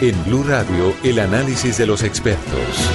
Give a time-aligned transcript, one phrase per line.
[0.00, 2.90] En Blue Radio, el análisis de los expertos.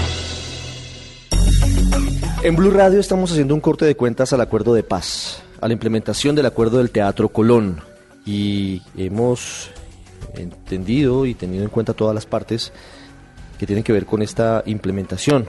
[2.43, 5.73] En Blue Radio estamos haciendo un corte de cuentas al acuerdo de paz, a la
[5.73, 7.81] implementación del acuerdo del Teatro Colón.
[8.25, 9.71] Y hemos
[10.35, 12.73] entendido y tenido en cuenta todas las partes
[13.57, 15.45] que tienen que ver con esta implementación,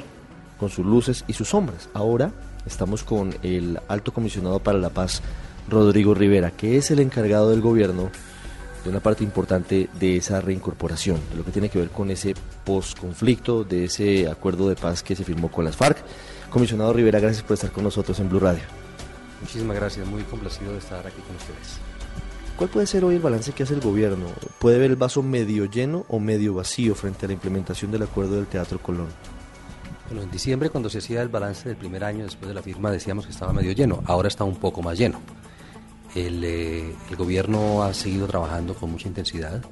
[0.56, 1.88] con sus luces y sus sombras.
[1.94, 2.30] Ahora
[2.64, 5.20] estamos con el alto comisionado para la paz,
[5.68, 8.10] Rodrigo Rivera, que es el encargado del gobierno
[8.84, 12.34] de una parte importante de esa reincorporación, de lo que tiene que ver con ese
[12.64, 15.98] posconflicto, de ese acuerdo de paz que se firmó con las FARC.
[16.50, 18.62] Comisionado Rivera, gracias por estar con nosotros en Blue Radio.
[19.40, 21.78] Muchísimas gracias, muy complacido de estar aquí con ustedes.
[22.56, 24.26] ¿Cuál puede ser hoy el balance que hace el gobierno?
[24.58, 28.36] ¿Puede ver el vaso medio lleno o medio vacío frente a la implementación del acuerdo
[28.36, 29.08] del Teatro Colón?
[30.08, 32.90] Bueno, en diciembre cuando se hacía el balance del primer año después de la firma
[32.90, 35.20] decíamos que estaba medio lleno, ahora está un poco más lleno.
[36.14, 39.62] Eh, el, gobierno ha seguido trabajando con mucha intensidad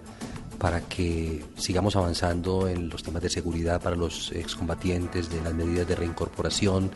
[0.59, 5.87] para que sigamos avanzando en los temas de seguridad para los excombatientes, de las medidas
[5.87, 6.91] de reincorporación,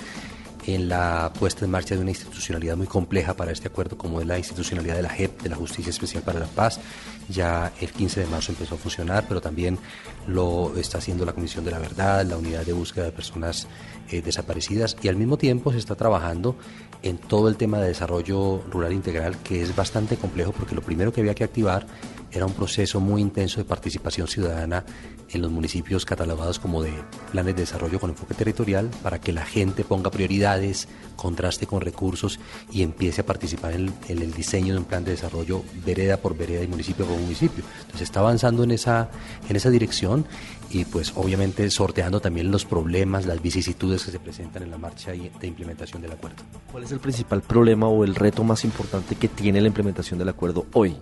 [0.67, 4.27] en la puesta en marcha de una institucionalidad muy compleja para este acuerdo, como es
[4.27, 6.81] la institucionalidad de la JEP, de la Justicia Especial para la Paz.
[7.29, 9.79] Ya el 15 de marzo empezó a funcionar, pero también
[10.27, 13.67] lo está haciendo la Comisión de la Verdad, la Unidad de Búsqueda de Personas
[14.11, 16.57] eh, Desaparecidas, y al mismo tiempo se está trabajando
[17.03, 21.13] en todo el tema de desarrollo rural integral, que es bastante complejo porque lo primero
[21.13, 21.87] que había que activar
[22.33, 24.85] era un proceso muy intenso de participación ciudadana
[25.31, 26.93] en los municipios catalogados como de
[27.31, 32.39] planes de desarrollo con enfoque territorial para que la gente ponga prioridades, contraste con recursos
[32.71, 36.63] y empiece a participar en, el diseño de un plan de desarrollo vereda por vereda
[36.63, 37.65] y municipio por municipio.
[37.81, 39.11] Entonces está avanzando en esa,
[39.49, 40.27] en esa dirección
[40.71, 45.13] y pues obviamente sorteando también los problemas, las vicisitudes que se presentan en la marcha
[45.13, 46.43] de implementación del acuerdo.
[46.71, 50.29] ¿Cuál es el principal problema o el reto más importante que tiene la implementación del
[50.29, 50.97] acuerdo hoy?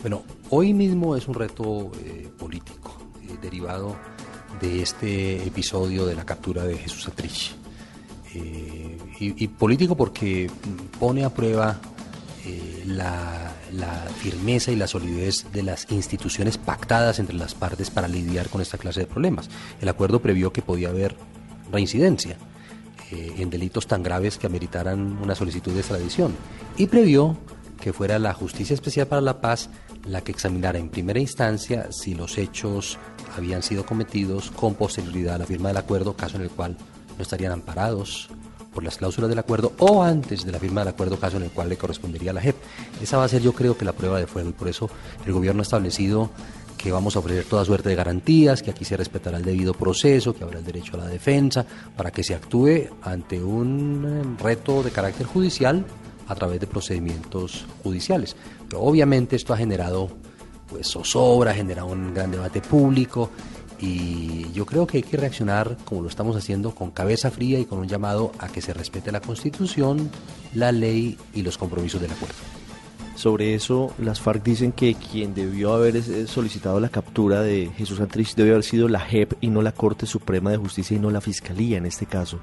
[0.00, 3.96] Bueno, hoy mismo es un reto eh, político eh, derivado
[4.60, 7.56] de este episodio de la captura de Jesús Atrich.
[8.34, 10.48] Eh, y, político porque
[11.00, 11.80] pone a prueba
[12.86, 18.48] la, la, firmeza y la solidez de las instituciones pactadas entre las partes para lidiar
[18.48, 19.50] con esta clase de problemas.
[19.80, 21.16] El acuerdo previó que podía haber
[21.72, 22.36] reincidencia
[23.10, 26.36] en delitos tan graves que ameritaran una solicitud de extradición
[26.76, 27.36] y previó
[27.80, 29.70] que fuera la Justicia Especial para la Paz
[30.06, 32.98] la que examinara en primera instancia si los hechos
[33.36, 36.76] habían sido cometidos con posterioridad a la firma del acuerdo, caso en el cual
[37.16, 38.28] no estarían amparados
[38.72, 41.50] por las cláusulas del acuerdo o antes de la firma del acuerdo, caso en el
[41.50, 42.56] cual le correspondería a la JEP.
[43.02, 44.88] Esa va a ser yo creo que la prueba de fuego y por eso
[45.26, 46.30] el gobierno ha establecido
[46.76, 50.32] que vamos a ofrecer toda suerte de garantías, que aquí se respetará el debido proceso,
[50.32, 51.66] que habrá el derecho a la defensa,
[51.96, 55.84] para que se actúe ante un eh, reto de carácter judicial
[56.28, 58.36] a través de procedimientos judiciales.
[58.68, 60.10] Pero obviamente esto ha generado
[60.68, 63.30] pues zozobra, ha generado un gran debate público
[63.80, 67.64] y yo creo que hay que reaccionar como lo estamos haciendo con cabeza fría y
[67.64, 70.10] con un llamado a que se respete la Constitución,
[70.54, 72.36] la ley y los compromisos del acuerdo.
[73.14, 77.98] Sobre eso, las FARC dicen que quien debió haber eh, solicitado la captura de Jesús
[77.98, 81.10] Santrich debió haber sido la JEP y no la Corte Suprema de Justicia y no
[81.10, 82.38] la Fiscalía en este caso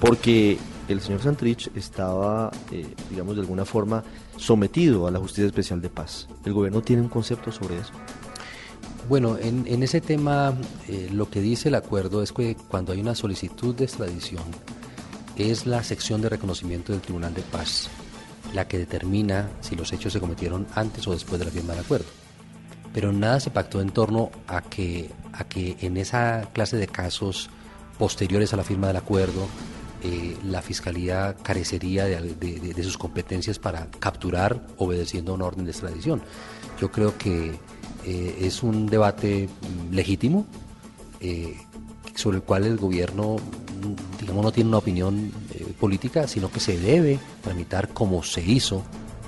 [0.00, 0.58] porque
[0.88, 4.04] el señor Santrich estaba, eh, digamos, de alguna forma
[4.36, 6.28] sometido a la Justicia Especial de Paz.
[6.44, 7.92] ¿El gobierno tiene un concepto sobre eso?
[9.08, 10.52] Bueno, en, ese tema
[10.88, 14.42] eh, lo que dice el acuerdo es que cuando hay una solicitud de extradición
[15.36, 17.88] es la sección de reconocimiento del Tribunal de Paz
[18.52, 21.84] la que determina si los hechos se cometieron antes o después de la firma del
[21.84, 22.06] acuerdo.
[22.92, 27.50] Pero nada se pactó en torno a que, a que en esa clase de casos
[27.98, 29.46] posteriores a la firma del acuerdo
[30.02, 36.22] eh, la Fiscalía carecería de, sus competencias para capturar obedeciendo a una orden de extradición.
[36.80, 37.58] Yo creo que
[38.04, 40.46] eh, es un debate mm, legítimo
[41.20, 41.56] eh,
[42.14, 45.32] sobre el cual el gobierno mm, digamos, no tiene una opinión
[45.80, 48.82] política, sino que se debe tramitar como se hizo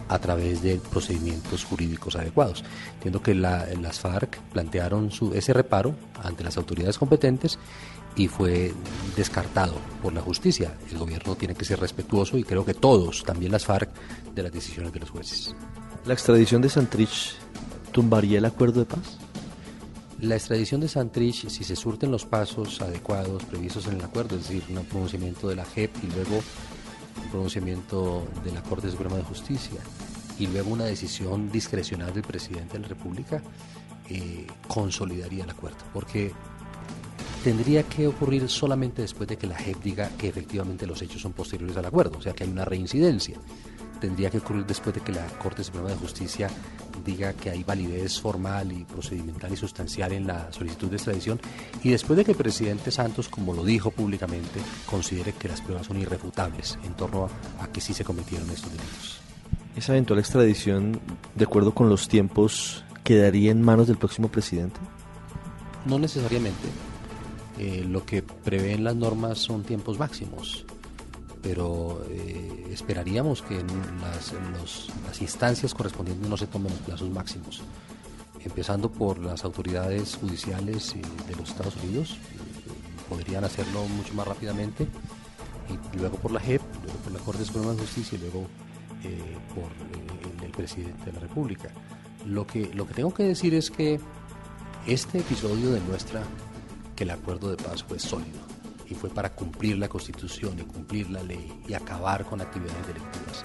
[0.08, 2.64] a través de procedimientos jurídicos adecuados.
[2.94, 7.58] Entiendo que las FARC plantearon su, ese reparo ante las autoridades competentes
[8.18, 8.74] y fue
[9.16, 10.76] descartado por la justicia.
[10.90, 13.90] El gobierno tiene que ser respetuoso y creo que todos, también las FARC,
[14.34, 15.54] de las decisiones de los jueces.
[16.04, 17.36] ¿La extradición de Santrich
[17.92, 19.18] tumbaría el acuerdo de paz?
[20.20, 24.48] La extradición de Santrich, si se surten los pasos adecuados previstos en el acuerdo, es
[24.48, 26.42] decir, un pronunciamiento de la JEP y luego
[27.22, 29.80] un pronunciamiento de la Corte Suprema de Justicia
[30.40, 33.42] y luego una decisión discrecional del presidente de la República,
[34.08, 35.78] eh, consolidaría el acuerdo.
[35.92, 36.32] Porque
[37.42, 41.32] tendría que ocurrir solamente después de que la JEP diga que efectivamente los hechos son
[41.32, 43.38] posteriores al acuerdo, o sea que hay una reincidencia.
[44.00, 46.48] Tendría que ocurrir después de que la Corte Suprema de Justicia
[47.04, 51.40] diga que hay validez formal y procedimental y sustancial en la solicitud de extradición
[51.82, 55.86] y después de que el presidente Santos, como lo dijo públicamente, considere que las pruebas
[55.86, 57.28] son irrefutables en torno
[57.60, 59.20] a, que sí se cometieron estos delitos.
[59.76, 61.00] ¿Esa eventual extradición,
[61.34, 64.78] de acuerdo con los tiempos, quedaría en manos del próximo presidente?
[65.86, 66.68] No necesariamente.
[67.58, 70.64] Eh, lo que prevén las normas son tiempos máximos
[71.42, 73.66] pero eh, esperaríamos que en
[74.00, 74.34] las,
[75.06, 77.62] las, instancias correspondientes no se tomen los plazos máximos,
[78.44, 84.26] empezando por las autoridades judiciales eh, de los Estados Unidos, eh, podrían hacerlo mucho más
[84.26, 84.86] rápidamente,
[85.68, 88.46] y luego por la JEP, luego por la Corte Suprema de Justicia y luego
[89.54, 89.70] por
[90.44, 91.68] el, presidente de la República.
[92.26, 94.00] Lo que, lo que tengo que decir es que
[94.88, 96.24] este episodio demuestra
[96.98, 98.40] que el acuerdo de paz fue sólido
[98.90, 103.44] y fue para cumplir la constitución y cumplir la ley y acabar con actividades delictivas.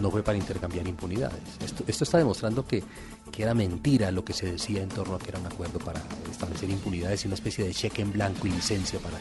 [0.00, 1.40] No fue para intercambiar impunidades.
[1.64, 2.82] Esto, esto está demostrando que,
[3.30, 6.02] que, era mentira lo que se decía en torno a que era un acuerdo para
[6.32, 9.20] establecer impunidades y una especie de cheque en blanco y licencia para,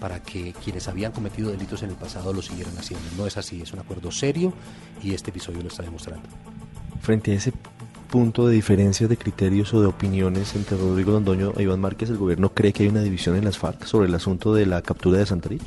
[0.00, 3.06] para que quienes habían cometido delitos en el pasado lo siguieran haciendo.
[3.16, 4.52] No es así, es un acuerdo serio
[5.04, 6.28] y este episodio lo está demostrando.
[7.00, 7.52] Frente a ese
[8.14, 12.16] punto de diferencias de criterios o de opiniones entre Rodrigo Londoño e Iván Márquez, ¿el
[12.16, 15.18] gobierno cree que hay una división en las FARC sobre el asunto de la captura
[15.18, 15.64] de Santarich?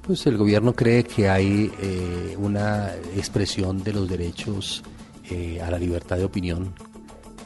[0.00, 4.82] Pues el gobierno cree que hay eh, una expresión de los derechos
[5.28, 6.72] eh, a la libertad de opinión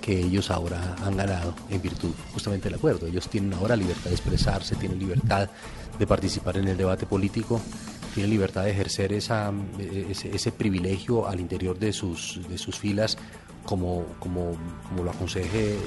[0.01, 3.09] que ellos ahora han ganado en virtud justamente del acuerdo.
[3.09, 5.51] Ellos tienen ahora libertad de expresarse, tienen libertad
[5.99, 7.61] de participar en el debate político,
[8.15, 13.19] tienen libertad de ejercer esa, ese, ese privilegio al interior de sus, de sus filas
[13.65, 14.53] como, como,
[14.89, 15.79] como lo aconseje eh,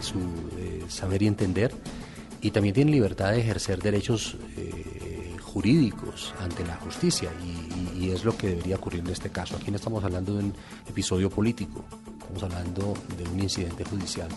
[0.00, 0.18] su
[0.58, 1.74] eh, saber y entender,
[2.40, 7.60] y también tiene libertad de ejercer derechos eh, jurídicos ante la justicia, y,
[8.10, 9.56] es lo que debería ocurrir en este caso.
[9.56, 10.54] Aquí no estamos hablando de un
[10.88, 11.84] episodio político,
[12.18, 14.28] estamos hablando de un incidente judicial.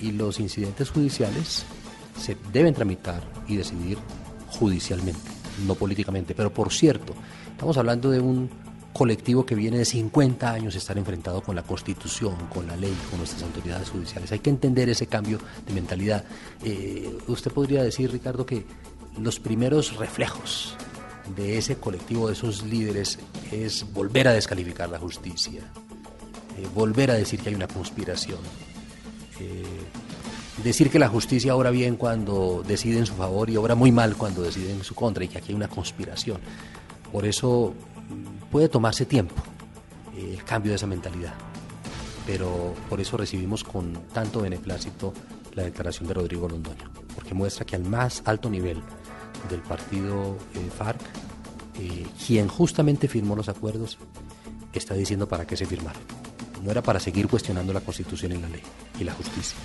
[0.00, 1.64] Y los incidentes judiciales
[2.16, 3.98] se deben tramitar y decidir
[4.48, 5.18] judicialmente,
[5.66, 6.34] no políticamente.
[6.34, 7.14] Pero por cierto,
[7.50, 8.48] estamos hablando de un
[8.94, 13.18] colectivo que viene de 50 años estar enfrentado con la Constitución, con la ley, con
[13.18, 14.30] nuestras autoridades judiciales.
[14.30, 16.24] Hay que entender ese cambio de mentalidad.
[16.64, 18.64] Eh, usted podría decir, Ricardo, que
[19.18, 20.76] los primeros reflejos
[21.36, 23.18] de ese colectivo, de esos líderes,
[23.50, 25.62] es volver a descalificar la justicia,
[26.56, 28.38] eh, volver a decir que hay una conspiración.
[29.40, 29.64] Eh,
[30.62, 34.16] decir que la justicia obra bien cuando decide en su favor y obra muy mal
[34.16, 36.38] cuando decide en su contra y que aquí hay una conspiración.
[37.10, 37.74] Por eso
[38.50, 39.34] puede tomarse tiempo
[40.16, 41.34] eh, el cambio de esa mentalidad,
[42.26, 45.12] pero por eso recibimos con tanto beneplácito
[45.54, 48.82] la declaración de Rodrigo Londoño, porque muestra que al más alto nivel
[49.48, 51.00] del partido eh, FARC,
[51.80, 53.98] eh, quien justamente firmó los acuerdos,
[54.72, 56.02] está diciendo para qué se firmaron.
[56.62, 58.62] No era para seguir cuestionando la Constitución y la ley
[58.98, 59.56] y la justicia,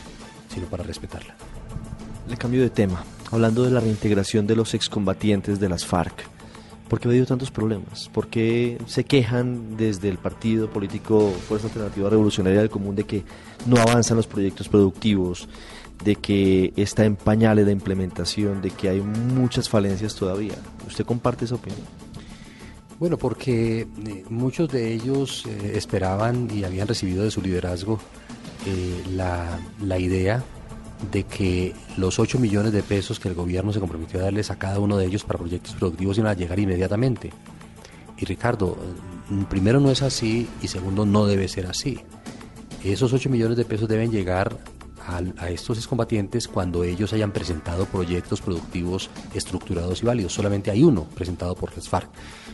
[0.53, 1.35] sino para respetarla.
[2.27, 6.38] Le cambio de tema, hablando de la reintegración de los excombatientes de las FARC.
[6.89, 8.09] ¿Por qué ha habido tantos problemas?
[8.09, 13.23] ¿Por qué se quejan desde el partido político Fuerza Alternativa Revolucionaria del Común de que
[13.67, 15.47] no avanzan los proyectos productivos,
[16.03, 20.55] de que está en pañales la implementación, de que hay muchas falencias todavía?
[20.87, 21.81] ¿Usted comparte esa opinión?
[22.97, 27.99] Bueno, porque eh, muchos de ellos eh, esperaban y habían recibido de su liderazgo
[28.65, 30.43] eh, la, la idea
[31.11, 34.59] de que los 8 millones de pesos que el gobierno se comprometió a darles a
[34.59, 37.31] cada uno de ellos para proyectos productivos iban a llegar inmediatamente.
[38.17, 38.77] Y Ricardo,
[39.29, 41.99] mm, primero no es así y segundo no debe ser así.
[42.83, 44.59] Esos 8 millones de pesos deben llegar
[45.37, 50.33] a, estos excombatientes cuando ellos hayan presentado proyectos productivos estructurados y válidos.
[50.33, 52.09] Solamente hay uno presentado por las FARC.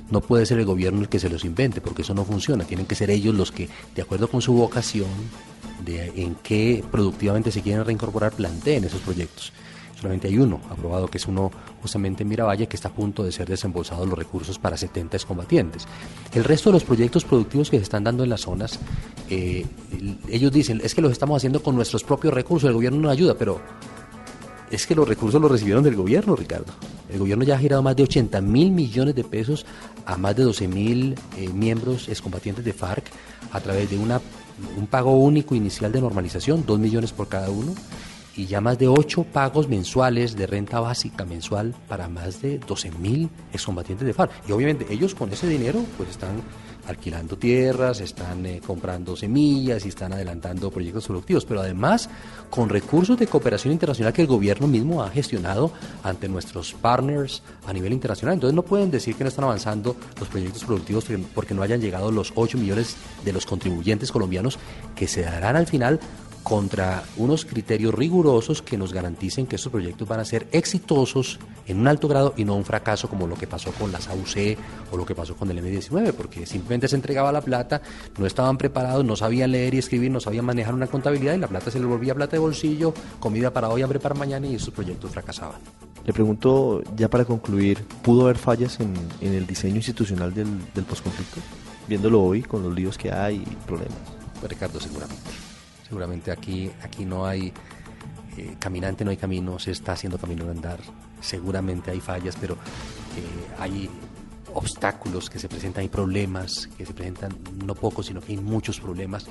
[0.10, 2.64] No puede ser el gobierno el que se los invente, porque eso no funciona.
[2.64, 5.10] Tienen que ser ellos los que, de acuerdo con su vocación,
[5.84, 9.52] de en qué productivamente se quieren reincorporar, planteen esos proyectos.
[10.00, 11.52] Solamente hay uno aprobado, que es uno
[11.82, 15.88] justamente en Miravalle, que está a punto de ser desembolsados los recursos para 70 excombatientes.
[16.34, 18.80] El resto de los proyectos productivos que se están dando en las zonas,
[19.30, 19.66] eh,
[20.30, 23.36] ellos dicen, es que los estamos haciendo con nuestros propios recursos, el gobierno no ayuda,
[23.36, 23.62] pero
[24.70, 26.74] es que los recursos los recibieron del gobierno, Ricardo.
[27.10, 29.66] El gobierno ya ha girado más de 80 mil millones de pesos
[30.06, 33.06] a más de 12 mil eh, miembros excombatientes de FARC
[33.52, 34.20] a través de una
[34.78, 37.74] un pago único inicial de normalización, 2 millones por cada uno,
[38.36, 42.92] y ya más de 8 pagos mensuales de renta básica mensual para más de 12
[42.92, 44.32] mil excombatientes de FARC.
[44.48, 46.42] Y obviamente ellos con ese dinero pues están
[46.88, 52.10] alquilando tierras, están eh, comprando semillas y están adelantando proyectos productivos, pero además
[52.50, 55.72] con recursos de cooperación internacional que el gobierno mismo ha gestionado
[56.04, 58.36] ante nuestros partners a nivel internacional.
[58.36, 62.12] Entonces no pueden decir que no están avanzando los proyectos productivos porque no hayan llegado
[62.12, 64.60] los 8 millones de los contribuyentes colombianos
[64.96, 66.00] que se darán al final
[66.46, 71.80] contra unos criterios rigurosos que nos garanticen que esos proyectos van a ser exitosos en
[71.80, 74.56] un alto grado y no un fracaso como lo que pasó con las AUC
[74.92, 77.82] o lo que pasó con el M19, porque simplemente se entregaba la plata,
[78.20, 81.48] no estaban preparados, no sabían leer y escribir, no sabían manejar una contabilidad y la
[81.48, 84.72] plata se les volvía plata de bolsillo, comida para hoy, hambre para mañana y esos
[84.72, 85.60] proyectos fracasaban.
[86.06, 91.42] Le pregunto, ya para concluir, ¿pudo haber fallas en, el diseño institucional del, del posconflicto?
[91.88, 93.98] Viéndolo hoy con los líos que hay y problemas.
[94.40, 95.55] Pues Ricardo, seguramente.
[95.88, 97.54] Seguramente aquí, aquí no hay
[98.38, 100.80] eh, caminante, no hay camino, se está haciendo camino de andar.
[101.22, 103.90] Seguramente hay fallas, pero eh, hay
[104.54, 108.80] obstáculos que se presentan, hay problemas que se presentan, no pocos, sino que hay muchos
[108.80, 109.26] problemas,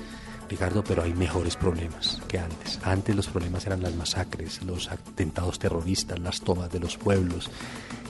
[0.49, 2.79] Ricardo, pero hay mejores problemas que antes.
[2.83, 7.49] Antes los problemas eran las masacres, los atentados terroristas, las tomas de los pueblos,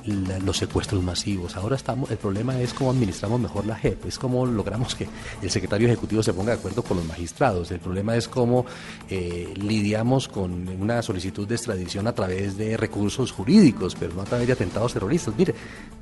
[0.06, 1.56] los secuestros masivos.
[1.56, 5.08] Ahora estamos, el problema es cómo administramos mejor la JEP, es cómo logramos que
[5.42, 7.72] el secretario ejecutivo se ponga de acuerdo con los magistrados.
[7.72, 8.66] El problema es cómo
[9.10, 14.26] eh, lidiamos con una solicitud de extradición a través de recursos jurídicos, pero no a
[14.26, 15.34] través de atentados terroristas.
[15.38, 15.56] Mire,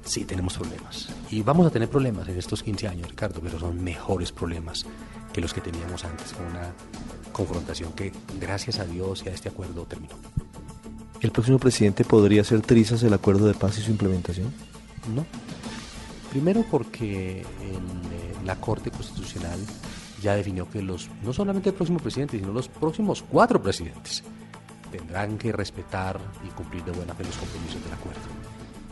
[0.04, 1.10] sí tenemos problemas.
[1.30, 4.86] Y vamos a tener problemas en estos 15 años, Ricardo, pero son mejores problemas
[5.34, 6.72] que los que teníamos antes con una
[7.32, 10.16] confrontación que, gracias a Dios y a este acuerdo, terminó.
[11.20, 14.54] ¿El próximo presidente podría hacer trizas el acuerdo de paz y su implementación?
[15.14, 15.26] No.
[16.30, 17.46] Primero porque eh,
[18.46, 19.60] la Corte Constitucional
[20.22, 24.24] ya definió que los no solamente el próximo presidente, sino los próximos cuatro presidentes
[24.92, 28.22] tendrán que respetar y cumplir de buena fe los compromisos del acuerdo.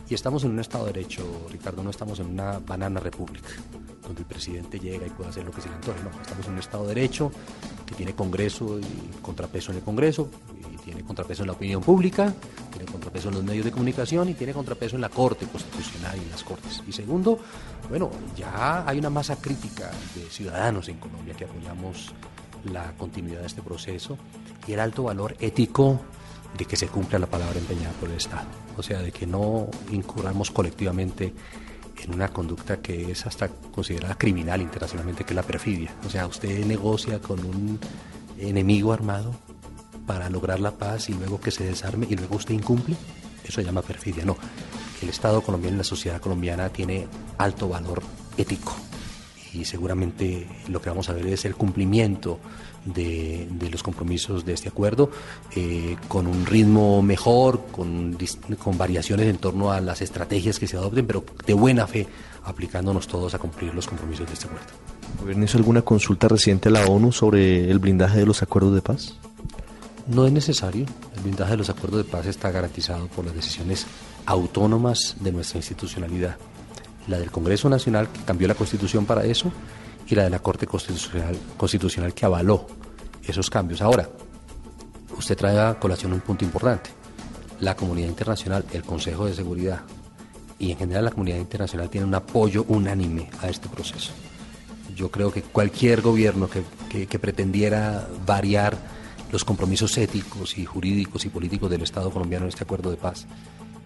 [0.08, 3.48] Y estamos en un Estado de Derecho, Ricardo, no estamos en una banana república,
[4.02, 6.02] donde el presidente llega y puede hacer lo que se le antoje.
[6.02, 7.32] No, estamos en un Estado de Derecho
[7.86, 10.28] que tiene Congreso y contrapeso en el Congreso,
[10.84, 12.34] tiene contrapeso en la opinión pública,
[12.70, 16.24] tiene contrapeso en los medios de comunicación y tiene contrapeso en la Corte Constitucional y
[16.24, 16.82] en las Cortes.
[16.86, 17.38] Y segundo,
[17.88, 22.12] bueno, ya hay una masa crítica de ciudadanos en Colombia que apoyamos
[22.64, 24.18] la continuidad de este proceso
[24.66, 26.00] y el alto valor ético
[26.56, 28.46] de que se cumpla la palabra empeñada por el Estado.
[28.76, 31.32] O sea, de que no incurramos colectivamente
[32.02, 35.94] en una conducta que es hasta considerada criminal internacionalmente, que es la perfidia.
[36.06, 37.78] O sea, usted negocia con un
[38.38, 39.34] enemigo armado
[40.06, 42.96] para lograr la paz y luego que se desarme y luego usted incumple,
[43.44, 44.24] eso se llama perfidia.
[44.24, 44.36] No,
[45.00, 47.06] el Estado colombiano y la sociedad colombiana tiene
[47.38, 48.02] alto valor
[48.36, 48.74] ético
[49.52, 52.38] y seguramente lo que vamos a ver es el cumplimiento
[52.84, 55.10] de, los compromisos de este acuerdo
[55.54, 58.16] eh, con un ritmo mejor, con,
[58.58, 62.06] con variaciones en torno a las estrategias que se adopten, pero de buena fe
[62.44, 64.66] aplicándonos todos a cumplir los compromisos de este acuerdo.
[65.20, 68.82] ¿Gobierno hizo alguna consulta reciente a la ONU sobre el blindaje de los acuerdos de
[68.82, 69.14] paz?
[70.08, 70.86] No es necesario.
[71.14, 73.86] El blindaje de los acuerdos de paz está garantizado por las decisiones
[74.26, 76.36] autónomas de nuestra institucionalidad.
[77.08, 79.52] La del Congreso Nacional, que cambió la Constitución para eso,
[80.06, 82.66] y la de la Corte Constitucional, que avaló
[83.24, 83.80] esos cambios.
[83.82, 84.08] Ahora,
[85.16, 86.90] usted trae a colación un punto importante.
[87.60, 89.82] La comunidad internacional, el Consejo de Seguridad
[90.58, 94.12] y en general la comunidad internacional tiene un apoyo unánime a este proceso.
[94.94, 98.76] Yo creo que cualquier gobierno que, que pretendiera variar
[99.32, 103.26] los compromisos éticos y jurídicos y políticos del Estado colombiano en este acuerdo de paz,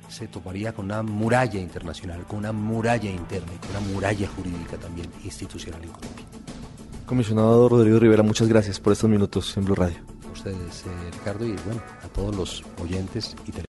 [0.08, 4.76] se toparía con una muralla internacional, con una muralla interna y con una muralla jurídica
[4.76, 6.24] también institucional en Colombia.
[7.06, 9.96] Comisionado Rodrigo Rivera, muchas gracias por estos minutos en Blue Radio.
[10.28, 13.52] A ustedes, eh, Ricardo, y bueno, a todos los oyentes y